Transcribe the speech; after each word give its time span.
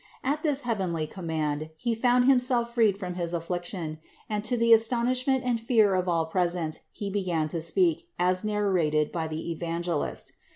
At 0.23 0.41
this 0.41 0.63
heavenly 0.63 1.05
command 1.05 1.69
he 1.77 1.93
found 1.93 2.25
himself 2.25 2.73
freed 2.73 2.97
from 2.97 3.13
his 3.13 3.35
affliction, 3.35 3.99
and, 4.27 4.43
to 4.45 4.57
the 4.57 4.73
as 4.73 4.87
tonishment 4.89 5.41
and 5.43 5.61
fear 5.61 5.93
of 5.93 6.07
all 6.07 6.25
present, 6.25 6.79
he 6.91 7.11
began 7.11 7.47
to 7.49 7.61
speak, 7.61 8.07
as 8.17 8.43
narrated 8.43 9.11
by 9.11 9.27
the 9.27 9.51
Evangelist. 9.51 10.33